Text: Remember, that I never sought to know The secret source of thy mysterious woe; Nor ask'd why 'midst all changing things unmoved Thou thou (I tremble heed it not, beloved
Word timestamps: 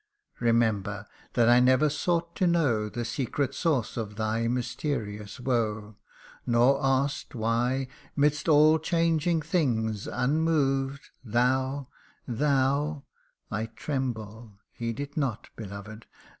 Remember, 0.39 1.05
that 1.33 1.47
I 1.47 1.59
never 1.59 1.87
sought 1.87 2.35
to 2.37 2.47
know 2.47 2.89
The 2.89 3.05
secret 3.05 3.53
source 3.53 3.97
of 3.97 4.15
thy 4.15 4.47
mysterious 4.47 5.39
woe; 5.39 5.95
Nor 6.47 6.83
ask'd 6.83 7.35
why 7.35 7.87
'midst 8.15 8.49
all 8.49 8.79
changing 8.79 9.43
things 9.43 10.07
unmoved 10.07 11.11
Thou 11.23 11.87
thou 12.27 13.03
(I 13.51 13.67
tremble 13.67 14.57
heed 14.73 14.99
it 14.99 15.15
not, 15.17 15.49
beloved 15.55 16.07